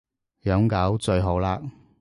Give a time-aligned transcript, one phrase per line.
[0.41, 1.69] 養狗最好喇